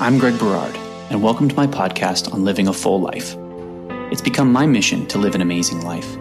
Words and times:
I'm 0.00 0.16
Greg 0.16 0.38
Berard, 0.38 0.76
and 1.10 1.24
welcome 1.24 1.48
to 1.48 1.56
my 1.56 1.66
podcast 1.66 2.32
on 2.32 2.44
living 2.44 2.68
a 2.68 2.72
full 2.72 3.00
life. 3.00 3.34
It's 4.12 4.22
become 4.22 4.52
my 4.52 4.64
mission 4.64 5.06
to 5.06 5.18
live 5.18 5.34
an 5.34 5.40
amazing 5.40 5.82
life, 5.82 6.16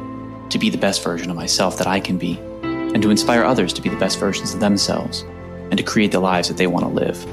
to 0.50 0.58
be 0.58 0.72
the 0.72 0.80
best 0.80 1.03
version 1.03 1.30
of 1.30 1.35
myself 1.35 1.77
that 1.77 1.85
I 1.85 2.00
can 2.00 2.17
be, 2.17 2.40
and 2.63 3.03
to 3.03 3.11
inspire 3.11 3.43
others 3.43 3.71
to 3.74 3.82
be 3.83 3.90
the 3.90 3.95
best 3.98 4.17
versions 4.17 4.51
of 4.55 4.59
themselves, 4.59 5.21
and 5.69 5.77
to 5.77 5.83
create 5.83 6.11
the 6.11 6.19
lives 6.19 6.48
that 6.48 6.58
they 6.58 6.66
want 6.66 6.85
to 6.85 6.92
live. 6.92 7.24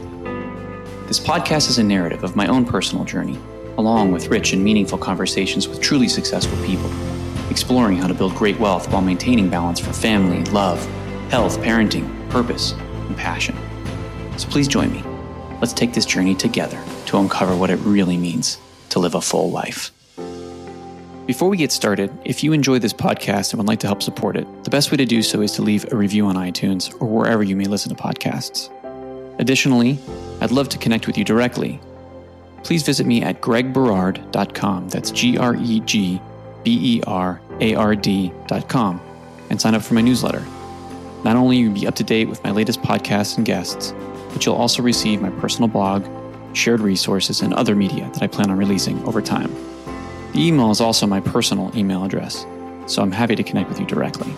This 1.09 1.19
podcast 1.19 1.71
is 1.71 1.79
a 1.79 1.83
narrative 1.83 2.25
of 2.25 2.37
my 2.37 2.47
own 2.47 2.67
personal 2.67 3.07
journey, 3.07 3.39
along 3.79 4.13
with 4.13 4.29
rich 4.29 4.53
and 4.53 4.63
meaningful 4.63 4.99
conversations 4.99 5.67
with 5.67 5.81
truly 5.81 6.09
successful 6.09 6.63
people, 6.67 6.93
exploring 7.51 7.97
how 7.97 8.07
to 8.07 8.13
build 8.13 8.35
great 8.35 8.61
wealth 8.61 8.93
while 8.93 9.01
maintaining 9.01 9.49
balance 9.49 9.81
for 9.81 9.95
family, 9.95 10.45
love, 10.53 10.85
health, 11.31 11.59
parenting, 11.61 12.29
purpose, 12.29 12.73
and 12.73 13.17
passion. 13.17 13.57
So 14.37 14.47
please 14.51 14.69
join 14.69 14.93
me 14.93 15.14
Let's 15.61 15.73
take 15.73 15.93
this 15.93 16.07
journey 16.07 16.34
together 16.34 16.82
to 17.07 17.18
uncover 17.18 17.56
what 17.56 17.70
it 17.70 17.77
really 17.77 18.16
means 18.16 18.59
to 18.91 18.98
live 18.98 19.15
a 19.15 19.20
full 19.20 19.51
life. 19.51 19.91
Before 21.27 21.48
we 21.48 21.56
get 21.56 21.73
started, 21.73 22.10
if 22.24 22.45
you 22.45 22.52
enjoy 22.52 22.79
this 22.79 22.92
podcast 22.92 23.52
and 23.52 23.59
would 23.59 23.66
like 23.66 23.80
to 23.80 23.87
help 23.87 24.02
support 24.02 24.37
it, 24.37 24.46
the 24.65 24.70
best 24.70 24.91
way 24.91 24.98
to 24.98 25.06
do 25.06 25.23
so 25.23 25.41
is 25.41 25.52
to 25.52 25.62
leave 25.62 25.91
a 25.91 25.96
review 25.96 26.27
on 26.27 26.37
iTunes 26.37 26.95
or 27.01 27.09
wherever 27.09 27.43
you 27.43 27.56
may 27.56 27.65
listen 27.65 27.95
to 27.95 28.02
podcasts. 28.02 28.70
Additionally, 29.41 29.98
I'd 30.41 30.51
love 30.51 30.69
to 30.69 30.79
connect 30.79 31.06
with 31.06 31.16
you 31.16 31.24
directly. 31.24 31.80
Please 32.62 32.82
visit 32.82 33.07
me 33.07 33.23
at 33.23 33.41
gregberard.com. 33.41 34.88
That's 34.91 35.10
G 35.10 35.38
R 35.38 35.57
E 35.57 35.80
G 35.80 36.21
B 36.62 36.98
E 36.98 37.02
R 37.07 37.41
A 37.60 37.74
R 37.74 37.96
D.com 37.96 39.01
and 39.51 39.60
sign 39.60 39.74
up 39.74 39.82
for 39.82 39.95
my 39.95 40.01
newsletter. 40.02 40.45
Not 41.24 41.37
only 41.37 41.57
will 41.57 41.62
you 41.62 41.71
be 41.71 41.87
up 41.87 41.95
to 41.96 42.05
date 42.05 42.29
with 42.29 42.45
my 42.45 42.51
latest 42.51 42.82
podcasts 42.82 43.37
and 43.38 43.46
guests, 43.46 43.95
but 44.34 44.45
you'll 44.45 44.56
also 44.56 44.83
receive 44.83 45.23
my 45.23 45.30
personal 45.30 45.69
blog, 45.69 46.05
shared 46.55 46.80
resources, 46.80 47.41
and 47.41 47.55
other 47.55 47.77
media 47.77 48.11
that 48.12 48.23
I 48.23 48.27
plan 48.27 48.51
on 48.51 48.59
releasing 48.59 49.02
over 49.05 49.23
time. 49.23 49.54
The 50.32 50.45
email 50.45 50.73
is 50.73 50.80
also 50.80 51.07
my 51.07 51.21
personal 51.21 51.71
email 51.79 52.04
address, 52.04 52.45
so 52.87 53.01
I'm 53.01 53.12
happy 53.12 53.37
to 53.37 53.45
connect 53.45 53.68
with 53.68 53.79
you 53.79 53.87
directly. 53.87 54.35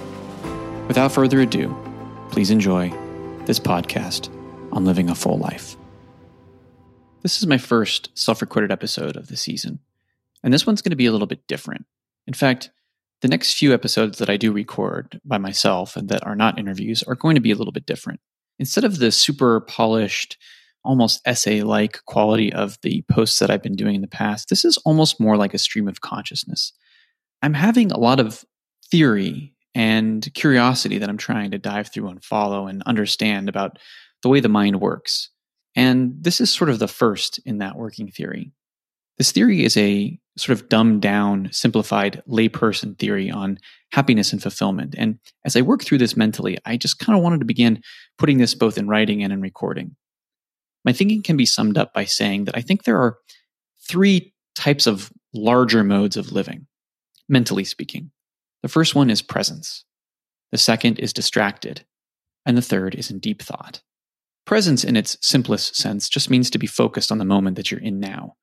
Without 0.87 1.13
further 1.13 1.41
ado, 1.41 1.75
please 2.31 2.51
enjoy 2.51 2.91
this 3.47 3.59
podcast 3.59 4.29
on 4.71 4.85
living 4.85 5.09
a 5.09 5.15
full 5.15 5.39
life. 5.39 5.79
This 7.23 7.39
is 7.39 7.47
my 7.47 7.59
first 7.59 8.11
self 8.13 8.43
recorded 8.43 8.71
episode 8.71 9.17
of 9.17 9.29
the 9.29 9.37
season, 9.37 9.79
and 10.43 10.53
this 10.53 10.67
one's 10.67 10.83
going 10.83 10.91
to 10.91 10.97
be 10.97 11.07
a 11.07 11.13
little 11.13 11.27
bit 11.27 11.47
different. 11.47 11.87
In 12.27 12.35
fact, 12.35 12.71
the 13.23 13.29
next 13.29 13.55
few 13.55 13.73
episodes 13.73 14.19
that 14.19 14.29
I 14.29 14.37
do 14.37 14.53
record 14.53 15.23
by 15.25 15.39
myself 15.39 15.97
and 15.97 16.11
that 16.11 16.27
are 16.27 16.37
not 16.37 16.59
interviews 16.59 17.03
are 17.05 17.15
going 17.15 17.35
to 17.37 17.41
be 17.41 17.51
a 17.51 17.57
little 17.57 17.73
bit 17.73 17.87
different 17.87 18.21
instead 18.59 18.85
of 18.85 18.99
the 18.99 19.11
super 19.11 19.61
polished, 19.61 20.37
almost 20.85 21.21
essay 21.25 21.63
like 21.63 22.05
quality 22.07 22.53
of 22.53 22.79
the 22.83 23.05
posts 23.11 23.39
that 23.39 23.51
I've 23.51 23.63
been 23.63 23.77
doing 23.77 23.97
in 23.97 24.01
the 24.03 24.09
past, 24.09 24.49
this 24.49 24.65
is 24.65 24.77
almost 24.79 25.21
more 25.21 25.37
like 25.37 25.55
a 25.55 25.59
stream 25.59 25.89
of 25.89 26.01
consciousness. 26.01 26.73
I'm 27.43 27.55
having 27.55 27.93
a 27.93 27.99
lot 27.99 28.21
of 28.21 28.45
theory 28.91 29.55
and 29.75 30.27
curiosity 30.35 30.99
that 30.99 31.09
I'm 31.09 31.19
trying 31.19 31.51
to 31.51 31.59
dive 31.59 31.93
through 31.93 32.09
and 32.09 32.25
follow 32.25 32.67
and 32.67 32.83
understand 32.85 33.49
about 33.49 33.79
the 34.23 34.29
way 34.29 34.41
the 34.41 34.49
mind 34.49 34.81
works. 34.81 35.31
And 35.75 36.15
this 36.19 36.41
is 36.41 36.51
sort 36.51 36.71
of 36.71 36.79
the 36.79 36.89
first 36.89 37.39
in 37.45 37.59
that 37.59 37.77
working 37.77 38.11
theory. 38.11 38.53
This 39.19 39.33
theory 39.33 39.65
is 39.65 39.77
a 39.77 40.19
sort 40.39 40.59
of 40.59 40.69
dumbed 40.69 41.03
down, 41.03 41.49
simplified 41.53 42.23
layperson 42.29 42.99
theory 42.99 43.31
on 43.31 43.59
happiness 43.93 44.33
and 44.33 44.43
fulfillment. 44.43 44.95
And 44.97 45.19
as 45.45 45.57
I 45.57 45.63
work 45.63 45.85
through 45.85 45.99
this 45.99 46.17
mentally, 46.17 46.59
I 46.65 46.77
just 46.77 46.99
kind 46.99 47.17
of 47.17 47.23
wanted 47.23 47.41
to 47.41 47.47
begin 47.47 47.83
putting 48.19 48.39
this 48.39 48.55
both 48.55 48.79
in 48.79 48.89
writing 48.89 49.23
and 49.23 49.33
in 49.33 49.41
recording. 49.41 49.97
My 50.85 50.93
thinking 50.93 51.23
can 51.23 51.37
be 51.37 51.47
summed 51.47 51.77
up 51.77 51.93
by 51.93 52.05
saying 52.05 52.45
that 52.45 52.57
I 52.57 52.61
think 52.61 52.85
there 52.85 53.01
are 53.01 53.19
three 53.89 54.33
types 54.55 54.87
of 54.87 55.13
larger 55.35 55.85
modes 55.85 56.17
of 56.17 56.33
living, 56.33 56.67
mentally 57.29 57.65
speaking. 57.65 58.11
The 58.63 58.69
first 58.69 58.95
one 58.95 59.11
is 59.11 59.23
presence, 59.23 59.85
the 60.53 60.59
second 60.59 60.99
is 60.99 61.13
distracted, 61.13 61.85
and 62.45 62.57
the 62.57 62.63
third 62.63 62.95
is 62.95 63.11
in 63.11 63.19
deep 63.19 63.43
thought. 63.43 63.83
Presence, 64.45 64.85
in 64.85 64.97
its 64.97 65.19
simplest 65.21 65.75
sense, 65.75 66.09
just 66.09 66.31
means 66.31 66.51
to 66.51 66.59
be 66.59 66.69
focused 66.69 67.11
on 67.11 67.19
the 67.19 67.25
moment 67.25 67.57
that 67.57 67.71
you're 67.71 67.81
in 67.81 67.99
now 67.99 68.37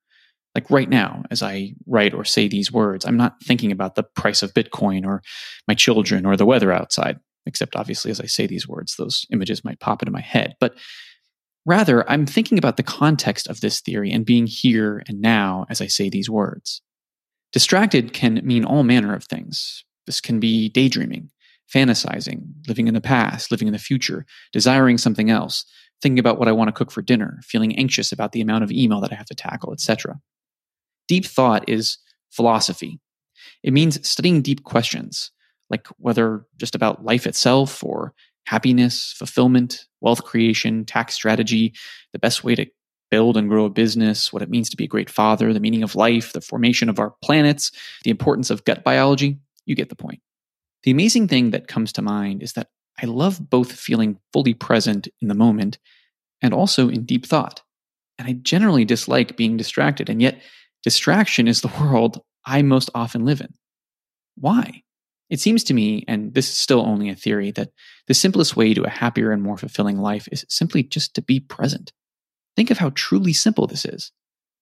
like 0.56 0.70
right 0.70 0.90
now 0.90 1.24
as 1.32 1.42
i 1.42 1.74
write 1.88 2.14
or 2.14 2.24
say 2.24 2.48
these 2.48 2.72
words 2.72 3.06
i'm 3.06 3.18
not 3.18 3.42
thinking 3.44 3.72
about 3.72 3.96
the 3.96 4.04
price 4.04 4.44
of 4.44 4.54
bitcoin 4.54 5.06
or 5.06 5.22
my 5.68 5.74
children 5.74 6.26
or 6.26 6.36
the 6.38 6.46
weather 6.46 6.72
outside 6.72 7.20
except 7.46 7.76
obviously 7.76 8.12
as 8.12 8.20
i 8.20 8.26
say 8.26 8.48
these 8.48 8.68
words 8.68 8.96
those 8.98 9.26
images 9.32 9.64
might 9.64 9.80
pop 9.80 10.02
into 10.02 10.12
my 10.12 10.22
head. 10.22 10.56
But 10.60 10.76
rather 11.66 12.10
i'm 12.10 12.26
thinking 12.26 12.58
about 12.58 12.78
the 12.78 12.84
context 12.84 13.48
of 13.48 13.62
this 13.62 13.82
theory 13.82 14.12
and 14.12 14.26
being 14.26 14.48
here 14.48 15.04
and 15.08 15.22
now 15.22 15.66
as 15.70 15.82
i 15.82 15.88
say 15.88 16.10
these 16.10 16.30
words. 16.30 16.82
Distracted 17.52 18.14
can 18.14 18.42
mean 18.44 18.66
all 18.66 18.82
manner 18.82 19.14
of 19.14 19.26
things. 19.26 19.86
This 20.06 20.20
can 20.22 20.40
be 20.40 20.70
daydreaming 20.70 21.30
fantasizing 21.74 22.42
living 22.68 22.88
in 22.88 22.94
the 22.94 23.02
past 23.02 23.50
living 23.50 23.68
in 23.68 23.74
the 23.74 23.80
future 23.80 24.26
desiring 24.52 24.98
something 24.98 25.30
else 25.30 25.64
thinking 26.02 26.20
about 26.20 26.38
what 26.38 26.50
i 26.50 26.52
want 26.52 26.68
to 26.68 26.74
cook 26.74 26.92
for 26.92 27.02
dinner 27.02 27.40
feeling 27.42 27.76
anxious 27.80 28.12
about 28.12 28.34
the 28.34 28.42
amount 28.42 28.66
of 28.66 28.72
email 28.72 29.00
that 29.00 29.14
i 29.14 29.16
have 29.16 29.26
to 29.26 29.34
tackle 29.34 29.72
etc 29.72 30.20
Deep 31.08 31.26
thought 31.26 31.68
is 31.68 31.98
philosophy. 32.32 33.00
It 33.62 33.74
means 33.74 34.08
studying 34.08 34.42
deep 34.42 34.64
questions, 34.64 35.32
like 35.74 35.88
whether 35.98 36.46
just 36.58 36.76
about 36.76 37.04
life 37.04 37.26
itself 37.28 37.84
or 37.84 38.14
happiness, 38.46 39.14
fulfillment, 39.18 39.86
wealth 40.02 40.24
creation, 40.24 40.86
tax 40.86 41.14
strategy, 41.14 41.74
the 42.12 42.20
best 42.20 42.44
way 42.44 42.56
to 42.56 42.66
build 43.10 43.38
and 43.38 43.50
grow 43.50 43.66
a 43.66 43.70
business, 43.70 44.32
what 44.32 44.42
it 44.42 44.50
means 44.50 44.70
to 44.70 44.78
be 44.78 44.86
a 44.86 44.88
great 44.96 45.10
father, 45.10 45.54
the 45.54 45.60
meaning 45.60 45.84
of 45.84 45.96
life, 45.96 46.34
the 46.34 46.42
formation 46.42 46.90
of 46.90 47.00
our 47.00 47.14
planets, 47.24 47.72
the 48.04 48.12
importance 48.12 48.50
of 48.50 48.66
gut 48.66 48.84
biology. 48.84 49.40
You 49.66 49.76
get 49.76 49.90
the 49.90 49.96
point. 49.96 50.22
The 50.84 50.92
amazing 50.92 51.28
thing 51.28 51.52
that 51.52 51.68
comes 51.68 51.94
to 51.94 52.02
mind 52.02 52.44
is 52.44 52.54
that 52.54 52.68
I 53.02 53.06
love 53.06 53.50
both 53.50 53.72
feeling 53.72 54.20
fully 54.34 54.54
present 54.54 55.08
in 55.22 55.28
the 55.28 55.36
moment 55.36 55.80
and 56.42 56.54
also 56.54 56.90
in 56.90 57.06
deep 57.06 57.26
thought. 57.26 57.62
And 58.20 58.28
I 58.28 58.34
generally 58.34 58.86
dislike 58.86 59.38
being 59.38 59.58
distracted. 59.58 60.10
And 60.10 60.22
yet, 60.22 60.42
Distraction 60.84 61.48
is 61.48 61.62
the 61.62 61.72
world 61.82 62.22
I 62.46 62.62
most 62.62 62.92
often 62.94 63.26
live 63.26 63.42
in. 63.42 63.54
Why? 64.36 64.84
It 65.34 65.40
seems 65.40 65.64
to 65.64 65.74
me, 65.74 66.06
and 66.08 66.32
this 66.36 66.48
is 66.48 66.54
still 66.54 66.82
only 66.82 67.10
a 67.10 67.16
theory, 67.16 67.50
that 67.54 67.72
the 68.06 68.14
simplest 68.14 68.56
way 68.56 68.76
to 68.76 68.84
a 68.84 68.90
happier 68.90 69.32
and 69.32 69.42
more 69.42 69.58
fulfilling 69.58 69.98
life 69.98 70.30
is 70.32 70.46
simply 70.48 70.84
just 70.84 71.16
to 71.16 71.24
be 71.24 71.40
present. 71.40 71.92
Think 72.56 72.70
of 72.70 72.78
how 72.78 72.92
truly 72.94 73.34
simple 73.34 73.66
this 73.66 73.84
is. 73.84 74.12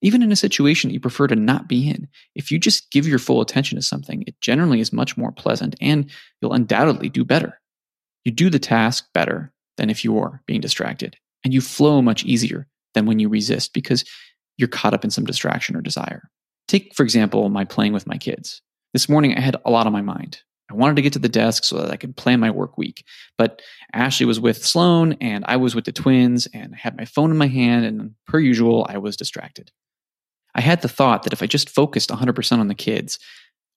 Even 0.01 0.23
in 0.23 0.31
a 0.31 0.35
situation 0.37 0.87
that 0.87 0.93
you 0.93 1.01
prefer 1.01 1.27
to 1.27 1.35
not 1.35 1.67
be 1.67 1.89
in, 1.89 2.07
if 2.35 2.51
you 2.51 2.57
just 2.57 2.89
give 2.89 3.05
your 3.05 3.19
full 3.19 3.41
attention 3.41 3.75
to 3.75 3.81
something, 3.81 4.23
it 4.25 4.39
generally 4.39 4.79
is 4.79 4.93
much 4.93 5.17
more 5.17 5.33
pleasant 5.33 5.75
and 5.81 6.09
you'll 6.41 6.53
undoubtedly 6.53 7.09
do 7.09 7.25
better. 7.25 7.59
You 8.23 8.31
do 8.31 8.49
the 8.49 8.57
task 8.57 9.09
better 9.13 9.51
than 9.75 9.89
if 9.89 10.05
you 10.05 10.17
are 10.19 10.41
being 10.45 10.61
distracted, 10.61 11.17
and 11.43 11.53
you 11.53 11.59
flow 11.59 12.01
much 12.01 12.23
easier 12.23 12.65
than 12.93 13.05
when 13.05 13.19
you 13.19 13.27
resist 13.27 13.73
because 13.73 14.05
you're 14.55 14.69
caught 14.69 14.93
up 14.93 15.03
in 15.03 15.11
some 15.11 15.25
distraction 15.25 15.75
or 15.75 15.81
desire. 15.81 16.29
Take, 16.69 16.95
for 16.95 17.03
example, 17.03 17.49
my 17.49 17.65
playing 17.65 17.91
with 17.91 18.07
my 18.07 18.17
kids. 18.17 18.61
This 18.93 19.09
morning, 19.09 19.35
I 19.35 19.41
had 19.41 19.57
a 19.65 19.69
lot 19.69 19.85
on 19.85 19.91
my 19.91 20.01
mind. 20.01 20.39
I 20.71 20.75
wanted 20.75 20.95
to 20.95 21.01
get 21.01 21.13
to 21.13 21.19
the 21.19 21.29
desk 21.29 21.63
so 21.63 21.77
that 21.77 21.91
I 21.91 21.97
could 21.97 22.15
plan 22.15 22.39
my 22.39 22.49
work 22.49 22.77
week. 22.77 23.05
But 23.37 23.61
Ashley 23.93 24.25
was 24.25 24.39
with 24.39 24.65
Sloan 24.65 25.13
and 25.19 25.43
I 25.47 25.57
was 25.57 25.75
with 25.75 25.85
the 25.85 25.91
twins 25.91 26.47
and 26.53 26.73
I 26.73 26.77
had 26.77 26.97
my 26.97 27.05
phone 27.05 27.31
in 27.31 27.37
my 27.37 27.47
hand 27.47 27.85
and 27.85 28.15
per 28.25 28.39
usual, 28.39 28.85
I 28.89 28.97
was 28.97 29.17
distracted. 29.17 29.71
I 30.55 30.61
had 30.61 30.81
the 30.81 30.87
thought 30.87 31.23
that 31.23 31.33
if 31.33 31.41
I 31.41 31.45
just 31.45 31.69
focused 31.69 32.09
100% 32.09 32.59
on 32.59 32.67
the 32.67 32.75
kids, 32.75 33.19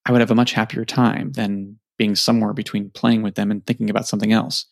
I 0.06 0.12
would 0.12 0.21
have 0.21 0.31
a 0.31 0.37
much 0.37 0.53
happier 0.53 0.84
time 0.84 1.32
than 1.32 1.78
being 1.99 2.15
somewhere 2.15 2.53
between 2.53 2.91
playing 2.91 3.22
with 3.22 3.34
them 3.34 3.50
and 3.50 3.65
thinking 3.65 3.91
about 3.91 4.06
something 4.06 4.32
else. 4.32 4.66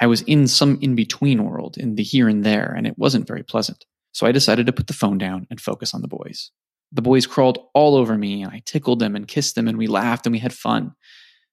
I 0.00 0.06
was 0.06 0.22
in 0.22 0.46
some 0.46 0.78
in 0.80 0.94
between 0.94 1.44
world, 1.44 1.76
in 1.78 1.94
the 1.94 2.02
here 2.02 2.28
and 2.28 2.44
there, 2.44 2.74
and 2.76 2.86
it 2.86 2.98
wasn't 2.98 3.26
very 3.26 3.42
pleasant. 3.42 3.84
So 4.12 4.26
I 4.26 4.32
decided 4.32 4.66
to 4.66 4.72
put 4.72 4.86
the 4.86 4.92
phone 4.92 5.18
down 5.18 5.46
and 5.50 5.60
focus 5.60 5.94
on 5.94 6.02
the 6.02 6.08
boys. 6.08 6.50
The 6.92 7.02
boys 7.02 7.26
crawled 7.26 7.58
all 7.72 7.96
over 7.96 8.18
me, 8.18 8.42
and 8.42 8.52
I 8.52 8.62
tickled 8.66 8.98
them 8.98 9.16
and 9.16 9.26
kissed 9.26 9.54
them, 9.54 9.68
and 9.68 9.78
we 9.78 9.86
laughed 9.86 10.26
and 10.26 10.32
we 10.32 10.38
had 10.38 10.52
fun. 10.52 10.94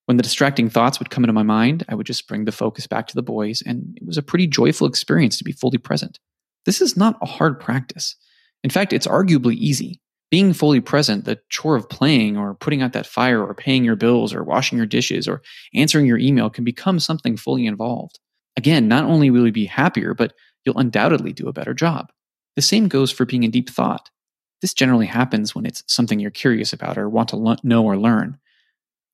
When 0.10 0.18
the 0.18 0.24
distracting 0.24 0.72
thoughts 0.72 0.98
would 0.98 1.12
come 1.12 1.24
into 1.24 1.34
my 1.34 1.44
mind, 1.44 1.86
I 1.88 1.94
would 1.94 2.08
just 2.08 2.28
bring 2.28 2.46
the 2.46 2.52
focus 2.52 2.88
back 2.88 3.06
to 3.06 3.14
the 3.14 3.22
boys, 3.22 3.62
and 3.64 3.96
it 3.96 4.08
was 4.08 4.18
a 4.18 4.24
pretty 4.24 4.48
joyful 4.48 4.88
experience 4.88 5.38
to 5.38 5.44
be 5.44 5.52
fully 5.52 5.78
present. 5.78 6.18
This 6.66 6.82
is 6.82 6.98
not 6.98 7.20
a 7.22 7.28
hard 7.28 7.60
practice. 7.60 8.16
In 8.64 8.72
fact, 8.72 8.92
it's 8.92 9.06
arguably 9.06 9.54
easy. 9.54 10.02
Being 10.32 10.52
fully 10.54 10.82
present, 10.82 11.26
the 11.26 11.38
chore 11.50 11.76
of 11.76 11.88
playing 11.90 12.38
or 12.38 12.56
putting 12.56 12.82
out 12.82 12.94
that 12.94 13.06
fire 13.06 13.46
or 13.46 13.54
paying 13.54 13.84
your 13.84 13.96
bills 13.96 14.34
or 14.34 14.44
washing 14.44 14.80
your 14.80 14.88
dishes 14.88 15.28
or 15.28 15.44
answering 15.76 16.08
your 16.08 16.18
email 16.18 16.50
can 16.50 16.64
become 16.64 17.00
something 17.00 17.38
fully 17.38 17.68
involved. 17.68 18.18
Again, 18.58 18.88
not 18.88 19.04
only 19.04 19.30
will 19.30 19.46
you 19.46 19.52
be 19.52 19.68
happier, 19.68 20.16
but 20.16 20.34
you'll 20.66 20.80
undoubtedly 20.80 21.34
do 21.34 21.48
a 21.48 21.54
better 21.54 21.76
job. 21.76 22.08
The 22.56 22.64
same 22.64 22.88
goes 22.88 23.12
for 23.12 23.28
being 23.28 23.44
in 23.44 23.52
deep 23.52 23.70
thought. 23.70 24.10
This 24.64 24.74
generally 24.74 25.06
happens 25.06 25.54
when 25.54 25.68
it's 25.68 25.84
something 25.86 26.20
you're 26.20 26.32
curious 26.32 26.74
about 26.74 26.98
or 26.98 27.08
want 27.08 27.30
to 27.30 27.58
know 27.62 27.86
or 27.86 27.96
learn. 27.96 28.40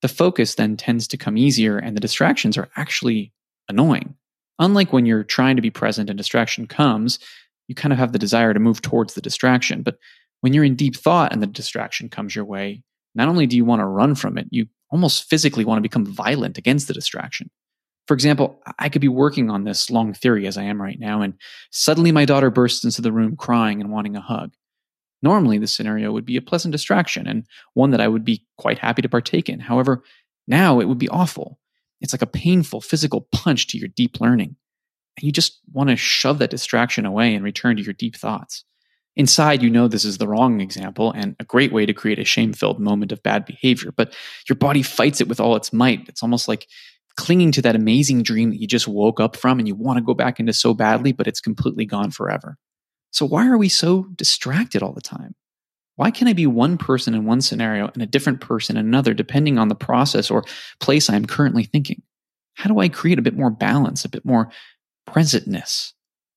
The 0.01 0.07
focus 0.07 0.55
then 0.55 0.77
tends 0.77 1.07
to 1.07 1.17
come 1.17 1.37
easier, 1.37 1.77
and 1.77 1.95
the 1.95 2.01
distractions 2.01 2.57
are 2.57 2.69
actually 2.75 3.31
annoying. 3.69 4.15
Unlike 4.59 4.93
when 4.93 5.05
you're 5.05 5.23
trying 5.23 5.55
to 5.55 5.61
be 5.61 5.71
present 5.71 6.09
and 6.09 6.17
distraction 6.17 6.67
comes, 6.67 7.19
you 7.67 7.75
kind 7.75 7.91
of 7.91 7.99
have 7.99 8.11
the 8.11 8.19
desire 8.19 8.53
to 8.53 8.59
move 8.59 8.81
towards 8.81 9.13
the 9.13 9.21
distraction. 9.21 9.81
But 9.81 9.97
when 10.41 10.53
you're 10.53 10.63
in 10.63 10.75
deep 10.75 10.95
thought 10.95 11.33
and 11.33 11.41
the 11.41 11.47
distraction 11.47 12.09
comes 12.09 12.35
your 12.35 12.45
way, 12.45 12.83
not 13.15 13.27
only 13.27 13.47
do 13.47 13.55
you 13.55 13.65
want 13.65 13.79
to 13.79 13.85
run 13.85 14.15
from 14.15 14.37
it, 14.37 14.47
you 14.51 14.67
almost 14.91 15.29
physically 15.29 15.65
want 15.65 15.77
to 15.77 15.81
become 15.81 16.05
violent 16.05 16.57
against 16.57 16.87
the 16.87 16.93
distraction. 16.93 17.49
For 18.07 18.13
example, 18.13 18.61
I 18.77 18.89
could 18.89 19.01
be 19.01 19.07
working 19.07 19.49
on 19.49 19.63
this 19.63 19.89
long 19.89 20.13
theory 20.13 20.45
as 20.45 20.57
I 20.57 20.63
am 20.63 20.79
right 20.81 20.99
now, 20.99 21.21
and 21.21 21.33
suddenly 21.71 22.11
my 22.11 22.25
daughter 22.25 22.51
bursts 22.51 22.83
into 22.83 23.01
the 23.01 23.11
room 23.11 23.35
crying 23.35 23.81
and 23.81 23.91
wanting 23.91 24.15
a 24.15 24.21
hug. 24.21 24.53
Normally, 25.25 25.57
this 25.57 25.75
scenario 25.75 26.11
would 26.11 26.23
be 26.23 26.37
a 26.37 26.41
pleasant 26.41 26.71
distraction 26.71 27.25
and 27.25 27.47
one 27.73 27.89
that 27.89 27.99
I 27.99 28.07
would 28.07 28.23
be 28.23 28.45
quite 28.59 28.77
happy 28.77 29.01
to 29.01 29.09
partake 29.09 29.49
in. 29.49 29.59
However, 29.59 30.03
now 30.47 30.79
it 30.79 30.85
would 30.85 30.99
be 30.99 31.09
awful. 31.09 31.57
It's 31.99 32.13
like 32.13 32.21
a 32.21 32.27
painful 32.27 32.79
physical 32.79 33.27
punch 33.31 33.65
to 33.69 33.79
your 33.79 33.87
deep 33.87 34.21
learning. 34.21 34.55
And 35.17 35.25
you 35.25 35.31
just 35.31 35.61
want 35.73 35.89
to 35.89 35.95
shove 35.95 36.37
that 36.37 36.51
distraction 36.51 37.07
away 37.07 37.33
and 37.33 37.43
return 37.43 37.75
to 37.77 37.81
your 37.81 37.95
deep 37.95 38.15
thoughts. 38.15 38.65
Inside, 39.15 39.63
you 39.63 39.71
know 39.71 39.87
this 39.87 40.05
is 40.05 40.19
the 40.19 40.27
wrong 40.27 40.61
example 40.61 41.11
and 41.11 41.35
a 41.39 41.43
great 41.43 41.73
way 41.73 41.87
to 41.87 41.93
create 41.93 42.19
a 42.19 42.23
shame 42.23 42.53
filled 42.53 42.79
moment 42.79 43.11
of 43.11 43.23
bad 43.23 43.45
behavior, 43.45 43.91
but 43.91 44.15
your 44.47 44.57
body 44.57 44.83
fights 44.83 45.21
it 45.21 45.27
with 45.27 45.39
all 45.39 45.55
its 45.55 45.73
might. 45.73 46.07
It's 46.07 46.21
almost 46.21 46.47
like 46.47 46.67
clinging 47.17 47.51
to 47.53 47.63
that 47.63 47.75
amazing 47.75 48.21
dream 48.21 48.51
that 48.51 48.61
you 48.61 48.67
just 48.67 48.87
woke 48.87 49.19
up 49.19 49.35
from 49.35 49.57
and 49.57 49.67
you 49.67 49.73
want 49.73 49.97
to 49.97 50.03
go 50.03 50.13
back 50.13 50.39
into 50.39 50.53
so 50.53 50.75
badly, 50.75 51.13
but 51.13 51.25
it's 51.25 51.41
completely 51.41 51.85
gone 51.87 52.11
forever. 52.11 52.59
So, 53.15 53.25
why 53.25 53.47
are 53.47 53.57
we 53.57 53.69
so 53.69 54.03
distracted 54.17 54.83
all 54.83 54.91
the 54.91 54.99
time? 54.99 55.35
Why 55.95 56.11
can 56.11 56.27
I 56.27 56.33
be 56.33 56.47
one 56.47 56.77
person 56.77 57.13
in 57.13 57.23
one 57.23 57.39
scenario 57.39 57.87
and 57.87 58.01
a 58.01 58.05
different 58.05 58.41
person 58.41 58.75
in 58.75 58.85
another, 58.85 59.13
depending 59.13 59.57
on 59.57 59.69
the 59.69 59.73
process 59.73 60.29
or 60.29 60.43
place 60.81 61.09
I'm 61.09 61.25
currently 61.25 61.63
thinking? 61.63 62.01
How 62.55 62.67
do 62.67 62.77
I 62.79 62.89
create 62.89 63.17
a 63.17 63.21
bit 63.21 63.37
more 63.37 63.49
balance, 63.49 64.03
a 64.03 64.09
bit 64.09 64.25
more 64.25 64.51
presentness? 65.07 65.93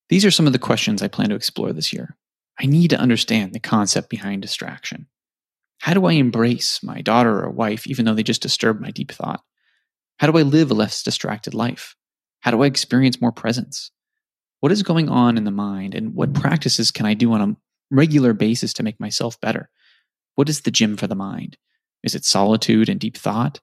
These 0.08 0.24
are 0.24 0.30
some 0.30 0.46
of 0.46 0.52
the 0.52 0.60
questions 0.60 1.02
I 1.02 1.08
plan 1.08 1.30
to 1.30 1.34
explore 1.34 1.72
this 1.72 1.92
year. 1.92 2.16
I 2.60 2.66
need 2.66 2.90
to 2.90 3.00
understand 3.00 3.54
the 3.54 3.58
concept 3.58 4.08
behind 4.08 4.42
distraction. 4.42 5.08
How 5.80 5.94
do 5.94 6.06
I 6.06 6.12
embrace 6.12 6.80
my 6.84 7.00
daughter 7.00 7.42
or 7.42 7.50
wife, 7.50 7.88
even 7.88 8.04
though 8.04 8.14
they 8.14 8.22
just 8.22 8.42
disturb 8.42 8.80
my 8.80 8.92
deep 8.92 9.10
thought? 9.10 9.42
How 10.20 10.30
do 10.30 10.38
I 10.38 10.42
live 10.42 10.70
a 10.70 10.74
less 10.74 11.02
distracted 11.02 11.54
life? 11.54 11.96
How 12.38 12.52
do 12.52 12.62
I 12.62 12.66
experience 12.66 13.20
more 13.20 13.32
presence? 13.32 13.90
What 14.60 14.72
is 14.72 14.82
going 14.82 15.08
on 15.08 15.36
in 15.36 15.44
the 15.44 15.50
mind, 15.50 15.94
and 15.94 16.14
what 16.14 16.34
practices 16.34 16.90
can 16.90 17.06
I 17.06 17.14
do 17.14 17.32
on 17.32 17.40
a 17.40 17.56
regular 17.90 18.32
basis 18.32 18.72
to 18.74 18.82
make 18.82 18.98
myself 18.98 19.40
better? 19.40 19.70
What 20.34 20.48
is 20.48 20.62
the 20.62 20.70
gym 20.70 20.96
for 20.96 21.06
the 21.06 21.14
mind? 21.14 21.56
Is 22.02 22.14
it 22.14 22.24
solitude 22.24 22.88
and 22.88 23.00
deep 23.00 23.16
thought, 23.16 23.60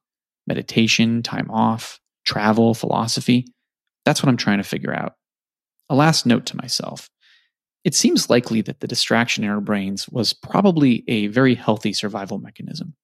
meditation, 0.47 1.23
time 1.23 1.49
off, 1.51 1.99
travel, 2.25 2.73
philosophy? 2.73 3.45
That's 4.05 4.21
what 4.21 4.29
I'm 4.29 4.37
trying 4.37 4.57
to 4.57 4.63
figure 4.63 4.93
out. 4.93 5.13
A 5.89 5.95
last 5.95 6.25
note 6.25 6.45
to 6.47 6.57
myself 6.57 7.09
it 7.85 7.93
seems 7.93 8.31
likely 8.31 8.61
that 8.61 8.79
the 8.79 8.87
distraction 8.87 9.43
in 9.43 9.49
our 9.51 9.61
brains 9.61 10.09
was 10.09 10.33
probably 10.33 11.03
a 11.07 11.27
very 11.27 11.53
healthy 11.53 11.93
survival 11.93 12.39
mechanism. 12.39 12.95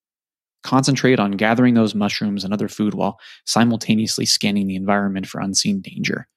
Concentrate 0.63 1.19
on 1.19 1.31
gathering 1.31 1.75
those 1.75 1.93
mushrooms 1.93 2.43
and 2.43 2.51
other 2.51 2.67
food 2.67 2.95
while 2.95 3.19
simultaneously 3.45 4.25
scanning 4.25 4.65
the 4.65 4.75
environment 4.75 5.27
for 5.27 5.39
unseen 5.39 5.81
danger. 5.81 6.27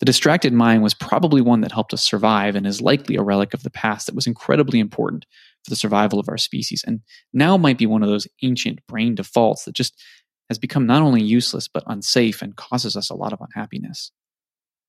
The 0.00 0.06
distracted 0.06 0.52
mind 0.52 0.82
was 0.82 0.94
probably 0.94 1.40
one 1.40 1.60
that 1.60 1.72
helped 1.72 1.92
us 1.94 2.02
survive 2.02 2.56
and 2.56 2.66
is 2.66 2.80
likely 2.80 3.16
a 3.16 3.22
relic 3.22 3.54
of 3.54 3.62
the 3.62 3.70
past 3.70 4.06
that 4.06 4.14
was 4.14 4.26
incredibly 4.26 4.80
important 4.80 5.26
for 5.64 5.70
the 5.70 5.76
survival 5.76 6.18
of 6.18 6.28
our 6.28 6.38
species, 6.38 6.82
and 6.86 7.00
now 7.32 7.56
might 7.56 7.78
be 7.78 7.86
one 7.86 8.02
of 8.02 8.08
those 8.08 8.26
ancient 8.42 8.80
brain 8.86 9.14
defaults 9.14 9.64
that 9.64 9.74
just 9.74 10.02
has 10.48 10.58
become 10.58 10.86
not 10.86 11.02
only 11.02 11.22
useless 11.22 11.68
but 11.68 11.84
unsafe 11.86 12.42
and 12.42 12.56
causes 12.56 12.96
us 12.96 13.10
a 13.10 13.14
lot 13.14 13.32
of 13.32 13.40
unhappiness. 13.40 14.10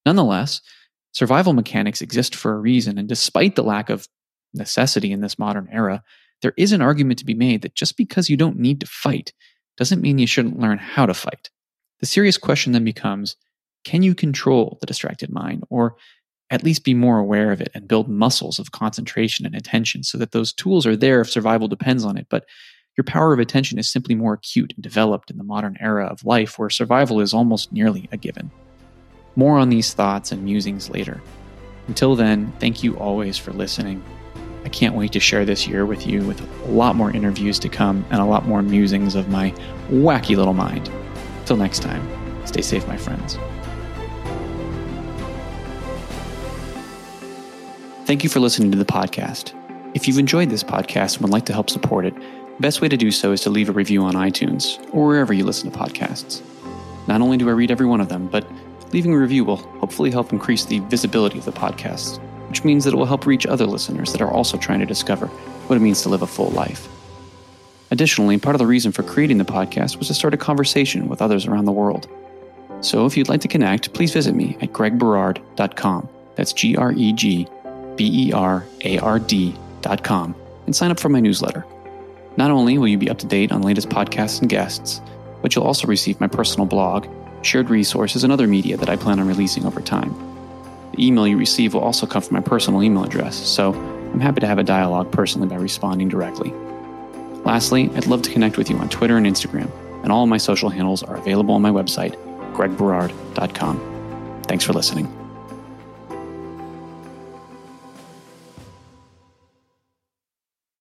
Nonetheless, 0.05 0.61
Survival 1.13 1.53
mechanics 1.53 2.01
exist 2.01 2.35
for 2.35 2.53
a 2.53 2.59
reason, 2.59 2.97
and 2.97 3.09
despite 3.09 3.55
the 3.55 3.63
lack 3.63 3.89
of 3.89 4.07
necessity 4.53 5.11
in 5.11 5.21
this 5.21 5.37
modern 5.37 5.67
era, 5.71 6.03
there 6.41 6.53
is 6.57 6.71
an 6.71 6.81
argument 6.81 7.19
to 7.19 7.25
be 7.25 7.33
made 7.33 7.61
that 7.61 7.75
just 7.75 7.97
because 7.97 8.29
you 8.29 8.37
don't 8.37 8.57
need 8.57 8.79
to 8.79 8.87
fight 8.87 9.33
doesn't 9.77 10.01
mean 10.01 10.17
you 10.17 10.27
shouldn't 10.27 10.59
learn 10.59 10.77
how 10.77 11.05
to 11.05 11.13
fight. 11.13 11.49
The 11.99 12.05
serious 12.05 12.37
question 12.37 12.71
then 12.71 12.83
becomes 12.83 13.35
can 13.83 14.03
you 14.03 14.15
control 14.15 14.77
the 14.79 14.87
distracted 14.87 15.31
mind, 15.31 15.63
or 15.69 15.95
at 16.49 16.63
least 16.63 16.83
be 16.83 16.93
more 16.93 17.17
aware 17.17 17.51
of 17.51 17.61
it 17.61 17.71
and 17.73 17.87
build 17.87 18.09
muscles 18.09 18.59
of 18.59 18.71
concentration 18.71 19.45
and 19.45 19.55
attention 19.55 20.03
so 20.03 20.17
that 20.17 20.31
those 20.31 20.51
tools 20.51 20.85
are 20.85 20.97
there 20.97 21.21
if 21.21 21.29
survival 21.29 21.67
depends 21.67 22.03
on 22.03 22.17
it, 22.17 22.27
but 22.29 22.45
your 22.97 23.05
power 23.05 23.33
of 23.33 23.39
attention 23.39 23.79
is 23.79 23.89
simply 23.89 24.15
more 24.15 24.33
acute 24.33 24.73
and 24.75 24.83
developed 24.83 25.31
in 25.31 25.37
the 25.37 25.45
modern 25.45 25.77
era 25.79 26.05
of 26.05 26.25
life 26.25 26.59
where 26.59 26.69
survival 26.69 27.21
is 27.21 27.33
almost 27.33 27.71
nearly 27.71 28.09
a 28.11 28.17
given. 28.17 28.51
More 29.37 29.57
on 29.57 29.69
these 29.69 29.93
thoughts 29.93 30.33
and 30.33 30.43
musings 30.43 30.89
later. 30.89 31.21
Until 31.87 32.15
then, 32.15 32.51
thank 32.59 32.83
you 32.83 32.97
always 32.97 33.37
for 33.37 33.53
listening. 33.53 34.03
I 34.65 34.69
can't 34.69 34.95
wait 34.95 35.13
to 35.13 35.19
share 35.21 35.45
this 35.45 35.67
year 35.67 35.85
with 35.85 36.05
you 36.05 36.21
with 36.23 36.41
a 36.65 36.71
lot 36.71 36.95
more 36.97 37.11
interviews 37.11 37.59
to 37.59 37.69
come 37.69 38.05
and 38.09 38.21
a 38.21 38.25
lot 38.25 38.45
more 38.45 38.61
musings 38.61 39.15
of 39.15 39.29
my 39.29 39.51
wacky 39.89 40.35
little 40.35 40.53
mind. 40.53 40.91
Till 41.45 41.57
next 41.57 41.79
time, 41.81 42.05
stay 42.45 42.61
safe, 42.61 42.85
my 42.87 42.97
friends. 42.97 43.37
Thank 48.11 48.25
you 48.25 48.29
for 48.29 48.41
listening 48.41 48.71
to 48.73 48.77
the 48.77 48.83
podcast. 48.83 49.53
If 49.93 50.05
you've 50.05 50.19
enjoyed 50.19 50.49
this 50.49 50.65
podcast 50.65 51.13
and 51.13 51.21
would 51.21 51.31
like 51.31 51.45
to 51.45 51.53
help 51.53 51.69
support 51.69 52.05
it, 52.05 52.13
the 52.13 52.59
best 52.59 52.81
way 52.81 52.89
to 52.89 52.97
do 52.97 53.09
so 53.09 53.31
is 53.31 53.39
to 53.43 53.49
leave 53.49 53.69
a 53.69 53.71
review 53.71 54.03
on 54.03 54.15
iTunes 54.15 54.85
or 54.93 55.07
wherever 55.07 55.31
you 55.31 55.45
listen 55.45 55.71
to 55.71 55.79
podcasts. 55.79 56.41
Not 57.07 57.21
only 57.21 57.37
do 57.37 57.47
I 57.47 57.53
read 57.53 57.71
every 57.71 57.85
one 57.85 58.01
of 58.01 58.09
them, 58.09 58.27
but 58.27 58.45
Leaving 58.91 59.13
a 59.13 59.17
review 59.17 59.45
will 59.45 59.55
hopefully 59.55 60.11
help 60.11 60.33
increase 60.33 60.65
the 60.65 60.79
visibility 60.79 61.39
of 61.39 61.45
the 61.45 61.53
podcast, 61.53 62.19
which 62.49 62.65
means 62.65 62.83
that 62.83 62.93
it 62.93 62.97
will 62.97 63.05
help 63.05 63.25
reach 63.25 63.45
other 63.45 63.65
listeners 63.65 64.11
that 64.11 64.21
are 64.21 64.29
also 64.29 64.57
trying 64.57 64.81
to 64.81 64.85
discover 64.85 65.27
what 65.27 65.77
it 65.77 65.79
means 65.79 66.01
to 66.01 66.09
live 66.09 66.21
a 66.21 66.27
full 66.27 66.49
life. 66.49 66.89
Additionally, 67.91 68.37
part 68.37 68.55
of 68.55 68.59
the 68.59 68.67
reason 68.67 68.91
for 68.91 69.03
creating 69.03 69.37
the 69.37 69.45
podcast 69.45 69.97
was 69.97 70.09
to 70.09 70.13
start 70.13 70.33
a 70.33 70.37
conversation 70.37 71.07
with 71.07 71.21
others 71.21 71.45
around 71.47 71.63
the 71.63 71.71
world. 71.71 72.09
So 72.81 73.05
if 73.05 73.15
you'd 73.15 73.29
like 73.29 73.39
to 73.39 73.47
connect, 73.47 73.93
please 73.93 74.11
visit 74.11 74.35
me 74.35 74.57
at 74.59 74.73
gregberard.com. 74.73 76.09
That's 76.35 76.51
G 76.51 76.75
R 76.75 76.91
E 76.91 77.13
G 77.13 77.47
B 78.01 78.29
E 78.29 78.33
R 78.33 78.65
A 78.83 78.97
R 78.97 79.19
D.com 79.19 80.35
and 80.65 80.75
sign 80.75 80.89
up 80.89 80.99
for 80.99 81.09
my 81.09 81.19
newsletter. 81.19 81.63
Not 82.35 82.49
only 82.49 82.79
will 82.79 82.87
you 82.87 82.97
be 82.97 83.11
up 83.11 83.19
to 83.19 83.27
date 83.27 83.51
on 83.51 83.61
latest 83.61 83.89
podcasts 83.89 84.41
and 84.41 84.49
guests, 84.49 85.01
but 85.43 85.53
you'll 85.53 85.65
also 85.65 85.85
receive 85.85 86.19
my 86.19 86.27
personal 86.27 86.65
blog 86.65 87.05
shared 87.43 87.69
resources, 87.69 88.23
and 88.23 88.33
other 88.33 88.47
media 88.47 88.77
that 88.77 88.89
I 88.89 88.95
plan 88.95 89.19
on 89.19 89.27
releasing 89.27 89.65
over 89.65 89.81
time. 89.81 90.13
The 90.95 91.05
email 91.05 91.27
you 91.27 91.37
receive 91.37 91.73
will 91.73 91.81
also 91.81 92.07
come 92.07 92.21
from 92.21 92.35
my 92.35 92.41
personal 92.41 92.83
email 92.83 93.03
address, 93.03 93.35
so 93.35 93.73
I'm 93.73 94.19
happy 94.19 94.41
to 94.41 94.47
have 94.47 94.59
a 94.59 94.63
dialogue 94.63 95.11
personally 95.11 95.47
by 95.47 95.55
responding 95.55 96.09
directly. 96.09 96.51
Lastly, 97.43 97.89
I'd 97.95 98.07
love 98.07 98.21
to 98.23 98.31
connect 98.31 98.57
with 98.57 98.69
you 98.69 98.77
on 98.77 98.89
Twitter 98.89 99.17
and 99.17 99.25
Instagram, 99.25 99.71
and 100.03 100.11
all 100.11 100.27
my 100.27 100.37
social 100.37 100.69
handles 100.69 101.03
are 101.03 101.17
available 101.17 101.55
on 101.55 101.61
my 101.61 101.71
website, 101.71 102.15
gregberard.com. 102.53 104.43
Thanks 104.47 104.63
for 104.63 104.73
listening. 104.73 105.20